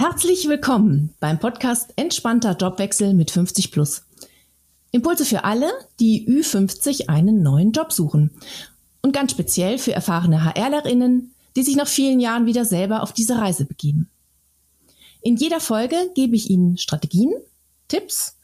[0.00, 4.04] Herzlich willkommen beim Podcast Entspannter Jobwechsel mit 50 Plus.
[4.92, 8.30] Impulse für alle, die Ü50 einen neuen Job suchen.
[9.02, 13.38] Und ganz speziell für erfahrene HRlerinnen, die sich nach vielen Jahren wieder selber auf diese
[13.38, 14.08] Reise begeben.
[15.20, 17.32] In jeder Folge gebe ich Ihnen Strategien,
[17.88, 18.36] Tipps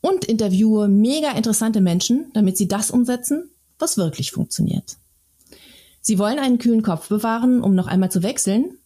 [0.00, 3.48] und interviewe mega interessante Menschen, damit Sie das umsetzen,
[3.78, 4.96] was wirklich funktioniert.
[6.00, 8.78] Sie wollen einen kühlen Kopf bewahren, um noch einmal zu wechseln?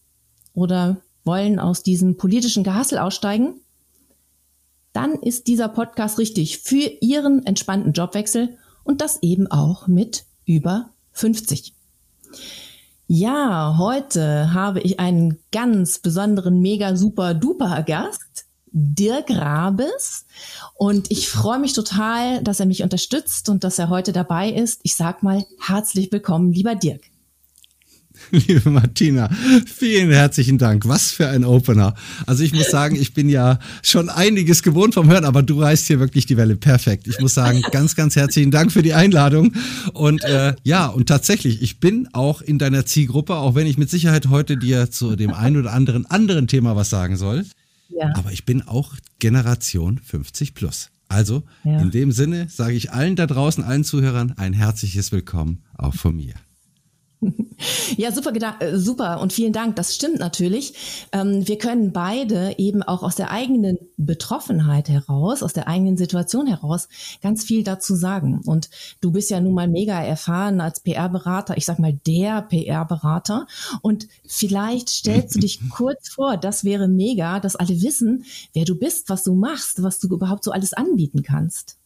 [0.53, 0.99] Oder
[1.31, 3.61] wollen aus diesem politischen Gehassel aussteigen,
[4.93, 10.91] dann ist dieser Podcast richtig für Ihren entspannten Jobwechsel und das eben auch mit über
[11.13, 11.73] 50.
[13.07, 20.27] Ja, heute habe ich einen ganz besonderen, mega super duper Gast, Dirk Rabes.
[20.75, 24.81] Und ich freue mich total, dass er mich unterstützt und dass er heute dabei ist.
[24.83, 27.10] Ich sag mal herzlich willkommen, lieber Dirk.
[28.31, 29.29] Liebe Martina,
[29.67, 30.87] vielen herzlichen Dank.
[30.87, 31.95] Was für ein Opener.
[32.27, 35.87] Also ich muss sagen, ich bin ja schon einiges gewohnt vom Hören, aber du reißt
[35.87, 37.07] hier wirklich die Welle perfekt.
[37.09, 39.55] Ich muss sagen, ganz, ganz herzlichen Dank für die Einladung.
[39.95, 43.91] Und äh, ja, und tatsächlich, ich bin auch in deiner Zielgruppe, auch wenn ich mit
[43.91, 47.45] Sicherheit heute dir zu dem einen oder anderen anderen Thema was sagen soll.
[47.89, 48.13] Ja.
[48.15, 50.91] Aber ich bin auch Generation 50 plus.
[51.09, 51.81] Also ja.
[51.81, 56.15] in dem Sinne sage ich allen da draußen, allen Zuhörern ein herzliches Willkommen auch von
[56.15, 56.35] mir.
[57.97, 59.77] Ja, super, äh, super und vielen Dank.
[59.77, 61.09] Das stimmt natürlich.
[61.13, 66.47] Ähm, wir können beide eben auch aus der eigenen Betroffenheit heraus, aus der eigenen Situation
[66.47, 66.89] heraus
[67.23, 68.41] ganz viel dazu sagen.
[68.45, 71.57] Und du bist ja nun mal mega erfahren als PR-Berater.
[71.57, 73.47] Ich sag mal der PR-Berater.
[73.83, 76.37] Und vielleicht stellst du dich kurz vor.
[76.37, 80.45] Das wäre mega, dass alle wissen, wer du bist, was du machst, was du überhaupt
[80.45, 81.77] so alles anbieten kannst.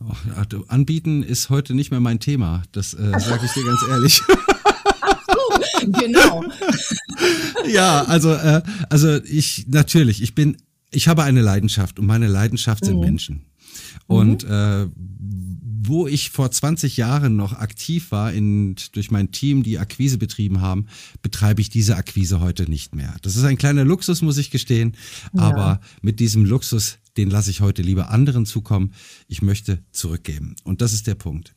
[0.00, 2.62] Oh, anbieten ist heute nicht mehr mein Thema.
[2.72, 4.22] Das äh, sage ich dir ganz ehrlich.
[6.00, 6.44] genau.
[7.68, 10.56] ja, also, äh, also ich natürlich, ich bin,
[10.90, 13.04] ich habe eine Leidenschaft und meine Leidenschaft sind mhm.
[13.04, 13.44] Menschen.
[14.06, 14.50] Und mhm.
[14.50, 14.86] äh,
[15.84, 20.60] wo ich vor 20 Jahren noch aktiv war in, durch mein Team, die Akquise betrieben
[20.60, 20.86] haben,
[21.22, 23.16] betreibe ich diese Akquise heute nicht mehr.
[23.22, 24.96] Das ist ein kleiner Luxus, muss ich gestehen.
[25.34, 25.42] Ja.
[25.42, 28.92] Aber mit diesem Luxus, den lasse ich heute lieber anderen zukommen.
[29.26, 30.54] Ich möchte zurückgeben.
[30.62, 31.52] Und das ist der Punkt.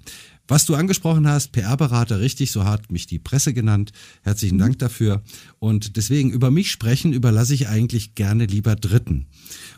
[0.48, 3.92] Was du angesprochen hast, PR-Berater, richtig, so hat mich die Presse genannt.
[4.22, 5.24] Herzlichen Dank dafür.
[5.60, 9.26] Und deswegen über mich sprechen überlasse ich eigentlich gerne lieber Dritten.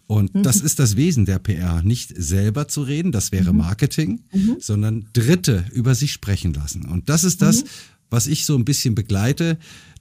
[0.07, 0.43] Und mhm.
[0.43, 3.59] das ist das Wesen der PR, nicht selber zu reden, das wäre mhm.
[3.59, 4.57] Marketing, mhm.
[4.59, 6.85] sondern Dritte über sich sprechen lassen.
[6.85, 7.67] Und das ist das, mhm.
[8.09, 9.57] was ich so ein bisschen begleite,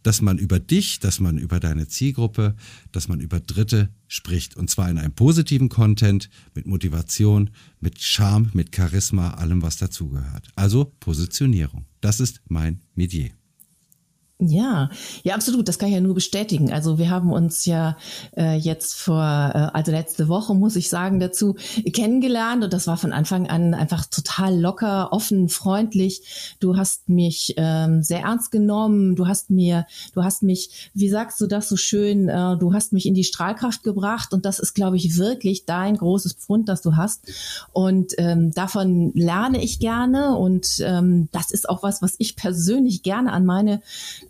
[0.06, 2.54] dass man über dich, dass man über deine Zielgruppe,
[2.92, 4.56] dass man über Dritte spricht.
[4.56, 7.50] Und zwar in einem positiven Content, mit Motivation,
[7.80, 10.48] mit Charme, mit Charisma, allem, was dazugehört.
[10.54, 11.86] Also Positionierung.
[12.00, 13.30] Das ist mein Medier.
[14.38, 14.90] Ja,
[15.22, 15.66] ja, absolut.
[15.66, 16.70] Das kann ich ja nur bestätigen.
[16.70, 17.96] Also wir haben uns ja
[18.36, 21.56] äh, jetzt vor, äh, also letzte Woche muss ich sagen dazu
[21.90, 26.56] kennengelernt und das war von Anfang an einfach total locker, offen, freundlich.
[26.60, 29.16] Du hast mich ähm, sehr ernst genommen.
[29.16, 32.28] Du hast mir, du hast mich, wie sagst du das so schön?
[32.28, 35.96] Äh, du hast mich in die Strahlkraft gebracht und das ist, glaube ich, wirklich dein
[35.96, 37.26] großes Pfund, das du hast.
[37.72, 43.02] Und ähm, davon lerne ich gerne und ähm, das ist auch was, was ich persönlich
[43.02, 43.80] gerne an meine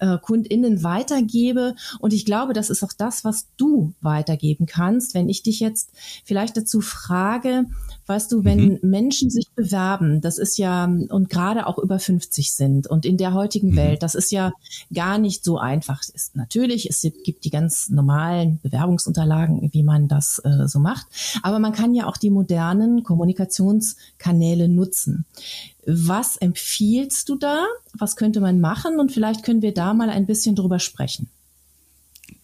[0.01, 1.75] äh, KundInnen weitergebe.
[2.01, 5.15] Und ich glaube, das ist auch das, was du weitergeben kannst.
[5.15, 5.91] Wenn ich dich jetzt
[6.25, 7.67] vielleicht dazu frage,
[8.07, 8.79] weißt du, wenn mhm.
[8.83, 13.35] Menschen sich bewerben, das ist ja, und gerade auch über 50 sind und in der
[13.35, 13.77] heutigen mhm.
[13.77, 14.53] Welt, das ist ja
[14.93, 16.01] gar nicht so einfach.
[16.15, 21.07] Ist natürlich, es gibt die ganz normalen Bewerbungsunterlagen, wie man das äh, so macht.
[21.43, 25.25] Aber man kann ja auch die modernen Kommunikationskanäle nutzen.
[25.87, 27.65] Was empfiehlst du da?
[27.97, 28.99] Was könnte man machen?
[28.99, 31.29] Und vielleicht können wir da mal ein bisschen drüber sprechen.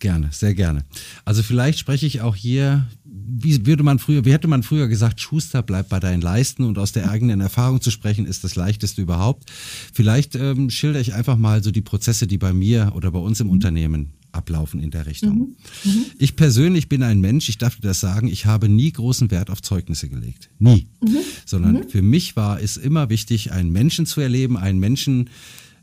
[0.02, 0.84] Gerne, sehr gerne.
[1.24, 5.20] Also vielleicht spreche ich auch hier, wie würde man früher, wie hätte man früher gesagt,
[5.20, 9.00] Schuster bleibt bei deinen Leisten und aus der eigenen Erfahrung zu sprechen ist das leichteste
[9.00, 9.52] überhaupt.
[9.92, 13.38] Vielleicht ähm, schilder ich einfach mal so die Prozesse, die bei mir oder bei uns
[13.38, 15.36] im Unternehmen ablaufen in der Richtung.
[15.36, 15.56] Mhm.
[15.84, 16.04] Mhm.
[16.18, 19.50] Ich persönlich bin ein Mensch, ich darf dir das sagen, ich habe nie großen Wert
[19.50, 20.50] auf Zeugnisse gelegt.
[20.58, 20.88] Nie.
[21.00, 21.18] Mhm.
[21.46, 21.88] Sondern mhm.
[21.88, 25.30] für mich war es immer wichtig, einen Menschen zu erleben, einen Menschen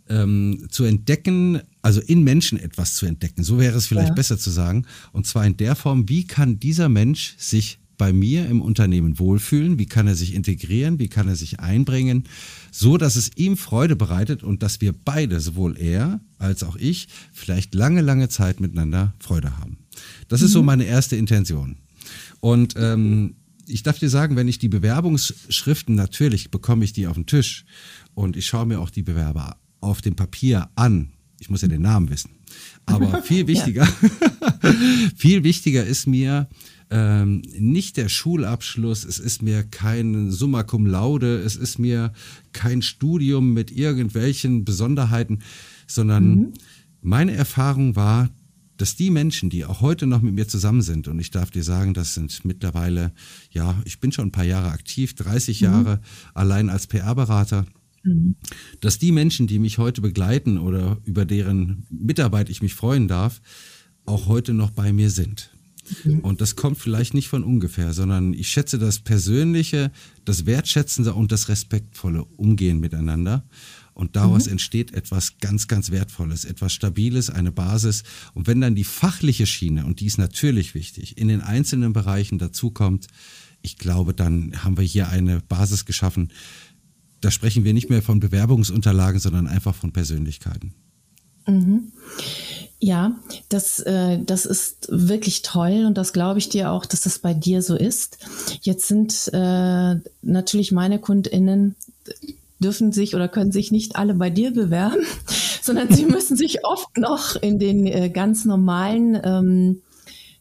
[0.10, 3.44] ähm, zu entdecken, also in Menschen etwas zu entdecken.
[3.44, 4.16] So wäre es vielleicht ja.
[4.16, 4.86] besser zu sagen.
[5.12, 9.78] Und zwar in der Form, wie kann dieser Mensch sich bei mir im Unternehmen wohlfühlen?
[9.78, 11.00] Wie kann er sich integrieren?
[11.00, 12.24] Wie kann er sich einbringen?
[12.72, 17.08] So, dass es ihm Freude bereitet und dass wir beide, sowohl er als auch ich,
[17.34, 19.78] vielleicht lange, lange Zeit miteinander Freude haben.
[20.30, 20.46] Das mhm.
[20.46, 20.66] ist so mhm.
[20.66, 21.78] meine erste Intention.
[22.40, 23.36] Und ähm,
[23.68, 27.66] ich darf dir sagen, wenn ich die Bewerbungsschriften, natürlich bekomme ich die auf den Tisch
[28.16, 31.82] und ich schaue mir auch die Bewerber auf dem Papier an Ich muss ja den
[31.82, 32.32] Namen wissen.
[32.86, 33.88] Aber viel wichtiger,
[35.16, 36.48] viel wichtiger ist mir
[36.90, 42.14] ähm, nicht der Schulabschluss, es ist mir kein Summa cum laude, es ist mir
[42.52, 45.40] kein Studium mit irgendwelchen Besonderheiten,
[45.86, 46.54] sondern mhm.
[47.02, 48.30] meine Erfahrung war,
[48.78, 51.64] dass die Menschen, die auch heute noch mit mir zusammen sind, und ich darf dir
[51.64, 53.12] sagen, das sind mittlerweile,
[53.52, 55.66] ja, ich bin schon ein paar Jahre aktiv, 30 mhm.
[55.66, 56.02] Jahre
[56.34, 57.66] allein als PR-Berater,
[58.04, 58.36] mhm.
[58.82, 63.42] dass die Menschen, die mich heute begleiten oder über deren Mitarbeit ich mich freuen darf,
[64.06, 65.52] auch heute noch bei mir sind.
[66.04, 66.20] Mhm.
[66.20, 69.92] Und das kommt vielleicht nicht von ungefähr, sondern ich schätze das Persönliche,
[70.26, 73.44] das Wertschätzende und das respektvolle Umgehen miteinander.
[73.94, 74.54] Und daraus mhm.
[74.54, 78.04] entsteht etwas ganz, ganz Wertvolles, etwas Stabiles, eine Basis.
[78.34, 82.38] Und wenn dann die fachliche Schiene, und die ist natürlich wichtig, in den einzelnen Bereichen
[82.38, 83.08] dazukommt,
[83.62, 86.30] ich glaube, dann haben wir hier eine Basis geschaffen.
[87.22, 90.74] Da sprechen wir nicht mehr von Bewerbungsunterlagen, sondern einfach von Persönlichkeiten.
[91.48, 91.92] Mhm.
[92.82, 93.16] Ja,
[93.50, 97.34] das, äh, das ist wirklich toll und das glaube ich dir auch, dass das bei
[97.34, 98.20] dir so ist.
[98.62, 101.76] Jetzt sind äh, natürlich meine KundInnen
[102.60, 105.04] dürfen sich oder können sich nicht alle bei dir bewerben,
[105.62, 109.82] sondern sie müssen sich oft noch in den äh, ganz normalen ähm,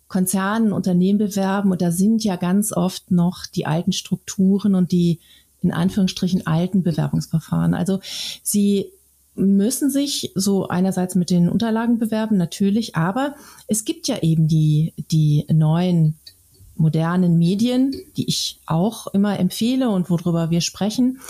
[0.07, 1.71] Konzernen, Unternehmen bewerben.
[1.71, 5.21] Und da sind ja ganz oft noch die alten Strukturen und die
[5.63, 7.75] in Anführungsstrichen alten Bewerbungsverfahren.
[7.75, 8.01] Also
[8.43, 8.93] sie
[9.35, 13.35] müssen sich so einerseits mit den Unterlagen bewerben, natürlich, aber
[13.69, 16.17] es gibt ja eben die, die neuen
[16.75, 21.21] modernen Medien, die ich auch immer empfehle und worüber wir sprechen.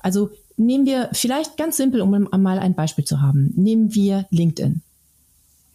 [0.00, 4.82] Also nehmen wir vielleicht ganz simpel, um mal ein Beispiel zu haben, nehmen wir LinkedIn.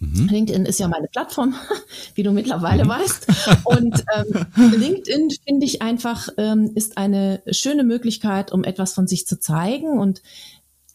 [0.03, 0.27] Mhm.
[0.27, 1.55] LinkedIn ist ja meine Plattform,
[2.15, 2.89] wie du mittlerweile mhm.
[2.89, 3.27] weißt.
[3.63, 4.45] Und ähm,
[4.79, 9.99] LinkedIn finde ich einfach ähm, ist eine schöne Möglichkeit, um etwas von sich zu zeigen
[9.99, 10.21] und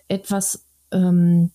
[0.09, 1.51] etwas ähm,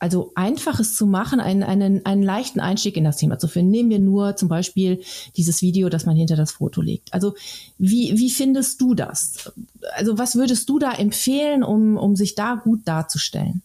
[0.00, 3.72] also einfaches zu machen, einen, einen, einen leichten Einstieg in das Thema zu finden.
[3.72, 5.02] Nehmen wir nur zum Beispiel
[5.36, 7.12] dieses Video, das man hinter das Foto legt.
[7.12, 7.34] Also
[7.78, 9.52] wie, wie findest du das?
[9.96, 13.62] Also was würdest du da empfehlen, um, um sich da gut darzustellen?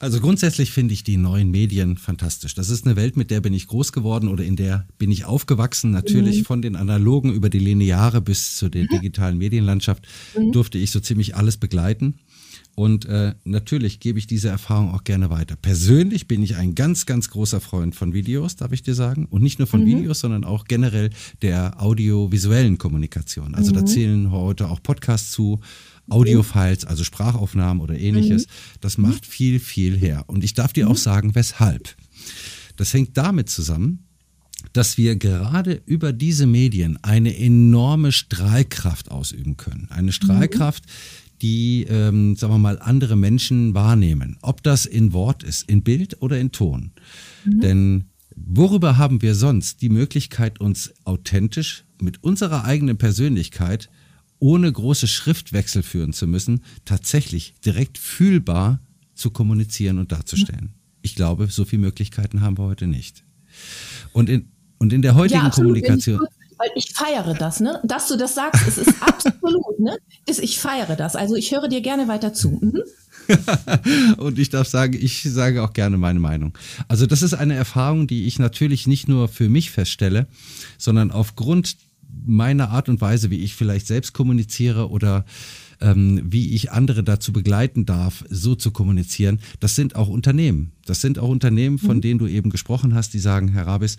[0.00, 2.54] Also grundsätzlich finde ich die neuen Medien fantastisch.
[2.54, 5.26] Das ist eine Welt, mit der bin ich groß geworden oder in der bin ich
[5.26, 5.90] aufgewachsen.
[5.90, 6.44] Natürlich mhm.
[6.46, 10.52] von den analogen über die lineare bis zu der digitalen Medienlandschaft mhm.
[10.52, 12.14] durfte ich so ziemlich alles begleiten.
[12.74, 15.54] Und äh, natürlich gebe ich diese Erfahrung auch gerne weiter.
[15.56, 19.26] Persönlich bin ich ein ganz, ganz großer Freund von Videos, darf ich dir sagen.
[19.26, 19.86] Und nicht nur von mhm.
[19.86, 21.10] Videos, sondern auch generell
[21.42, 23.54] der audiovisuellen Kommunikation.
[23.54, 23.76] Also mhm.
[23.76, 25.60] da zählen heute auch Podcasts zu,
[26.10, 28.46] Audiofiles, also Sprachaufnahmen oder ähnliches.
[28.46, 28.50] Mhm.
[28.80, 30.24] Das macht viel, viel her.
[30.26, 30.98] Und ich darf dir auch mhm.
[30.98, 31.96] sagen, weshalb.
[32.76, 34.06] Das hängt damit zusammen,
[34.72, 39.88] dass wir gerade über diese Medien eine enorme Strahlkraft ausüben können.
[39.90, 40.84] Eine Strahlkraft,
[41.42, 44.36] die, ähm, sagen wir mal, andere Menschen wahrnehmen.
[44.42, 46.92] Ob das in Wort ist, in Bild oder in Ton.
[47.44, 47.60] Mhm.
[47.60, 48.04] Denn
[48.36, 53.88] worüber haben wir sonst die Möglichkeit, uns authentisch mit unserer eigenen Persönlichkeit,
[54.40, 58.80] ohne große Schriftwechsel führen zu müssen, tatsächlich direkt fühlbar
[59.14, 60.74] zu kommunizieren und darzustellen?
[61.02, 63.24] Ich glaube, so viele Möglichkeiten haben wir heute nicht.
[64.12, 66.20] Und in, und in der heutigen ja, Kommunikation
[66.60, 67.80] weil ich feiere das, ne?
[67.84, 69.96] Dass du das sagst, es ist absolut, ne?
[70.26, 71.16] Ich feiere das.
[71.16, 72.60] Also ich höre dir gerne weiter zu.
[72.60, 72.82] Mhm.
[74.18, 76.52] und ich darf sagen, ich sage auch gerne meine Meinung.
[76.86, 80.26] Also das ist eine Erfahrung, die ich natürlich nicht nur für mich feststelle,
[80.76, 81.76] sondern aufgrund
[82.24, 85.24] meiner Art und Weise, wie ich vielleicht selbst kommuniziere oder
[85.80, 89.40] ähm, wie ich andere dazu begleiten darf, so zu kommunizieren.
[89.60, 90.72] Das sind auch Unternehmen.
[90.84, 92.00] Das sind auch Unternehmen, von mhm.
[92.00, 93.96] denen du eben gesprochen hast, die sagen, Herr Rabis,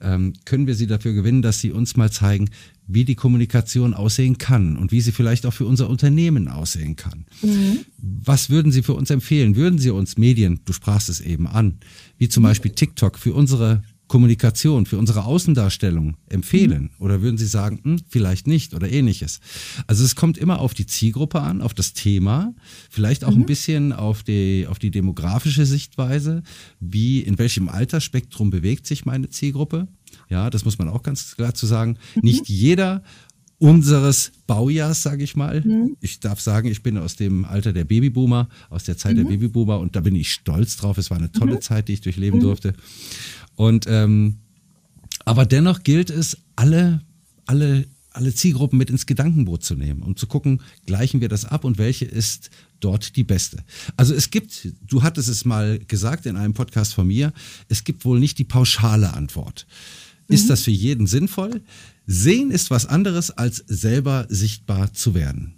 [0.00, 2.50] ähm, können wir Sie dafür gewinnen, dass Sie uns mal zeigen,
[2.86, 7.24] wie die Kommunikation aussehen kann und wie sie vielleicht auch für unser Unternehmen aussehen kann.
[7.40, 7.78] Mhm.
[7.96, 9.56] Was würden Sie für uns empfehlen?
[9.56, 11.78] Würden Sie uns Medien, du sprachst es eben an,
[12.18, 12.48] wie zum mhm.
[12.48, 16.90] Beispiel TikTok für unsere Kommunikation, für unsere Außendarstellung empfehlen?
[16.98, 17.04] Mhm.
[17.04, 19.40] Oder würden Sie sagen, hm, vielleicht nicht oder ähnliches?
[19.86, 22.54] Also es kommt immer auf die Zielgruppe an, auf das Thema,
[22.90, 23.42] vielleicht auch mhm.
[23.42, 26.42] ein bisschen auf die, auf die demografische Sichtweise.
[26.80, 29.88] Wie, in welchem Altersspektrum bewegt sich meine Zielgruppe?
[30.28, 31.98] Ja, das muss man auch ganz klar zu sagen.
[32.14, 32.22] Mhm.
[32.22, 33.02] Nicht jeder
[33.58, 35.62] unseres Baujahrs, sage ich mal.
[35.62, 35.96] Mhm.
[36.00, 39.22] Ich darf sagen, ich bin aus dem Alter der Babyboomer, aus der Zeit mhm.
[39.22, 40.98] der Babyboomer und da bin ich stolz drauf.
[40.98, 41.60] Es war eine tolle mhm.
[41.60, 42.42] Zeit, die ich durchleben mhm.
[42.42, 42.74] durfte.
[43.56, 44.38] Und ähm,
[45.24, 47.00] aber dennoch gilt es, alle,
[47.46, 51.64] alle, alle Zielgruppen mit ins Gedankenboot zu nehmen und zu gucken, gleichen wir das ab
[51.64, 53.58] und welche ist dort die beste.
[53.96, 57.32] Also es gibt, du hattest es mal gesagt in einem Podcast von mir,
[57.68, 59.66] es gibt wohl nicht die pauschale Antwort.
[60.28, 60.48] Ist mhm.
[60.48, 61.62] das für jeden sinnvoll?
[62.06, 65.54] Sehen ist was anderes, als selber sichtbar zu werden.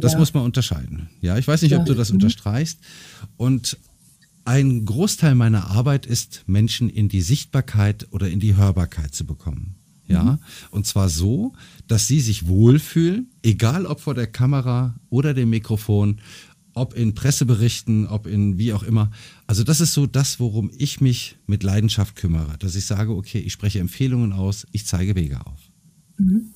[0.00, 0.18] Das ja.
[0.18, 1.08] muss man unterscheiden.
[1.20, 2.16] Ja, ich weiß nicht, ob du das mhm.
[2.16, 2.78] unterstreichst.
[3.36, 3.76] Und
[4.48, 9.74] ein Großteil meiner Arbeit ist, Menschen in die Sichtbarkeit oder in die Hörbarkeit zu bekommen.
[10.06, 10.38] Ja, mhm.
[10.70, 11.52] und zwar so,
[11.86, 16.22] dass sie sich wohlfühlen, egal ob vor der Kamera oder dem Mikrofon,
[16.72, 19.10] ob in Presseberichten, ob in wie auch immer.
[19.46, 23.40] Also das ist so das, worum ich mich mit Leidenschaft kümmere, dass ich sage, okay,
[23.40, 25.60] ich spreche Empfehlungen aus, ich zeige Wege auf.
[26.16, 26.54] Mhm.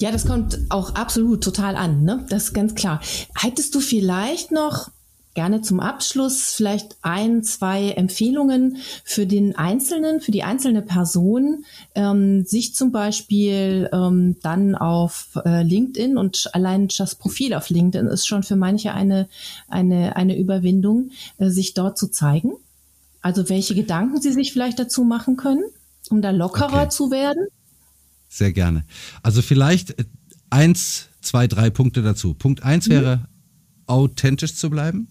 [0.00, 2.24] Ja, das kommt auch absolut total an, ne?
[2.30, 3.00] Das ist ganz klar.
[3.34, 4.92] Hättest du vielleicht noch
[5.34, 11.64] gerne zum Abschluss vielleicht ein, zwei Empfehlungen für den Einzelnen, für die einzelne Person,
[11.94, 18.06] ähm, sich zum Beispiel ähm, dann auf äh, LinkedIn und allein das Profil auf LinkedIn
[18.06, 19.28] ist schon für manche eine,
[19.68, 22.52] eine, eine Überwindung, äh, sich dort zu zeigen.
[23.20, 25.64] Also welche Gedanken Sie sich vielleicht dazu machen können,
[26.10, 26.88] um da lockerer okay.
[26.90, 27.46] zu werden?
[28.28, 28.84] Sehr gerne.
[29.22, 30.04] Also vielleicht äh,
[30.50, 32.34] eins, zwei, drei Punkte dazu.
[32.34, 32.92] Punkt eins mhm.
[32.92, 33.28] wäre,
[33.86, 35.08] authentisch zu bleiben.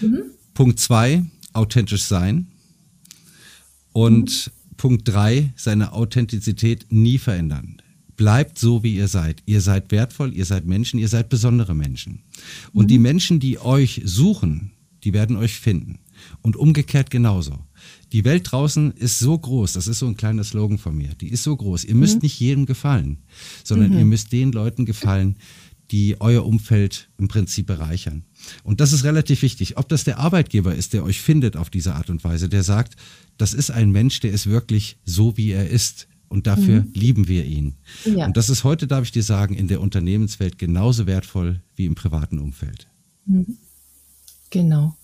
[0.00, 0.22] Mhm.
[0.54, 2.48] Punkt zwei, authentisch sein.
[3.92, 4.76] Und mhm.
[4.76, 7.82] Punkt drei, seine Authentizität nie verändern.
[8.16, 9.42] Bleibt so, wie ihr seid.
[9.46, 12.22] Ihr seid wertvoll, ihr seid Menschen, ihr seid besondere Menschen.
[12.72, 12.88] Und mhm.
[12.88, 14.72] die Menschen, die euch suchen,
[15.04, 16.00] die werden euch finden.
[16.42, 17.58] Und umgekehrt genauso.
[18.12, 21.28] Die Welt draußen ist so groß, das ist so ein kleiner Slogan von mir, die
[21.28, 21.84] ist so groß.
[21.84, 22.22] Ihr müsst mhm.
[22.22, 23.18] nicht jedem gefallen,
[23.62, 23.98] sondern mhm.
[23.98, 25.36] ihr müsst den Leuten gefallen,
[25.90, 28.24] die euer Umfeld im Prinzip bereichern.
[28.62, 29.76] Und das ist relativ wichtig.
[29.76, 32.96] Ob das der Arbeitgeber ist, der euch findet auf diese Art und Weise, der sagt,
[33.36, 36.08] das ist ein Mensch, der ist wirklich so, wie er ist.
[36.28, 36.92] Und dafür mhm.
[36.92, 37.76] lieben wir ihn.
[38.04, 38.26] Ja.
[38.26, 41.94] Und das ist heute, darf ich dir sagen, in der Unternehmenswelt genauso wertvoll wie im
[41.94, 42.86] privaten Umfeld.
[43.24, 43.56] Mhm.
[44.50, 44.94] Genau.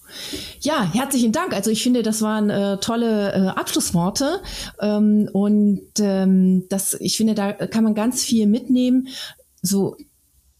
[0.60, 1.54] Ja, herzlichen Dank.
[1.54, 4.40] Also ich finde, das waren äh, tolle äh, Abschlussworte
[4.80, 9.08] ähm, und ähm, das, ich finde, da kann man ganz viel mitnehmen.
[9.62, 9.96] So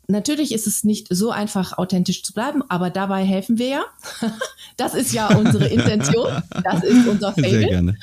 [0.06, 3.84] Natürlich ist es nicht so einfach, authentisch zu bleiben, aber dabei helfen wir ja.
[4.76, 6.42] Das ist ja unsere Intention.
[6.64, 7.50] Das ist unser Fable.
[7.50, 7.96] Sehr gerne.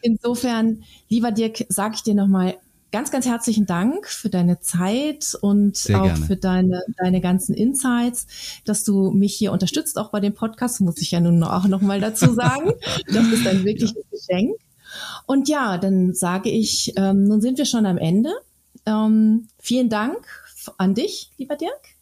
[0.00, 2.56] Insofern, lieber Dirk, sage ich dir nochmal
[2.92, 6.26] ganz, ganz herzlichen Dank für deine Zeit und Sehr auch gerne.
[6.26, 8.26] für deine, deine ganzen Insights,
[8.64, 12.00] dass du mich hier unterstützt, auch bei dem Podcast, muss ich ja nun auch nochmal
[12.00, 12.72] dazu sagen.
[13.12, 14.02] das ist ein wirkliches ja.
[14.10, 14.56] Geschenk.
[15.26, 18.30] Und ja, dann sage ich, ähm, nun sind wir schon am Ende.
[18.86, 20.43] Ähm, vielen Dank
[20.78, 21.94] an dich, lieber Dirk.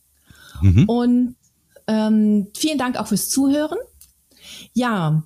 [0.61, 0.89] Mhm.
[0.89, 1.37] Und
[1.87, 3.79] ähm, vielen Dank auch fürs Zuhören.
[4.73, 5.23] Ja,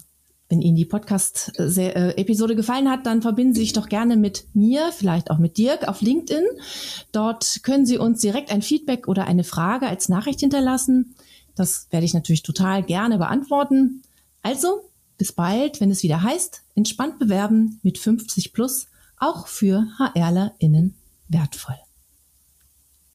[0.49, 5.31] wenn Ihnen die Podcast-Episode gefallen hat, dann verbinden Sie sich doch gerne mit mir, vielleicht
[5.31, 6.45] auch mit Dirk auf LinkedIn.
[7.11, 11.17] Dort können Sie uns direkt ein Feedback oder eine Frage als Nachricht hinterlassen.
[11.57, 14.03] Das werde ich natürlich total gerne beantworten.
[14.43, 14.83] Also,
[15.19, 18.87] bis bald, wenn es wieder heißt, entspannt bewerben mit 50 plus,
[19.19, 20.95] auch für HRlerInnen
[21.29, 21.86] wertvoll.